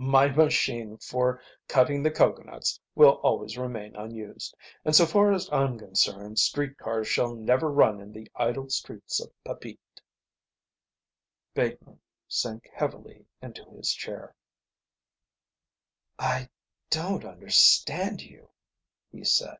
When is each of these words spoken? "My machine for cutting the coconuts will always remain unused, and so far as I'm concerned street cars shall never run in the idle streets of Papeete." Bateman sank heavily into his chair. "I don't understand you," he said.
"My 0.00 0.28
machine 0.28 0.96
for 0.98 1.42
cutting 1.66 2.04
the 2.04 2.10
coconuts 2.12 2.78
will 2.94 3.18
always 3.24 3.58
remain 3.58 3.96
unused, 3.96 4.54
and 4.84 4.94
so 4.94 5.04
far 5.04 5.32
as 5.32 5.50
I'm 5.50 5.76
concerned 5.76 6.38
street 6.38 6.78
cars 6.78 7.08
shall 7.08 7.34
never 7.34 7.68
run 7.68 8.00
in 8.00 8.12
the 8.12 8.30
idle 8.36 8.70
streets 8.70 9.18
of 9.18 9.32
Papeete." 9.42 10.00
Bateman 11.52 12.00
sank 12.28 12.70
heavily 12.72 13.26
into 13.42 13.64
his 13.70 13.92
chair. 13.92 14.36
"I 16.16 16.48
don't 16.90 17.24
understand 17.24 18.22
you," 18.22 18.50
he 19.10 19.24
said. 19.24 19.58